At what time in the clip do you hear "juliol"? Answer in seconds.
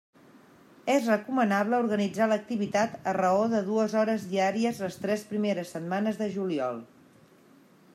6.39-6.87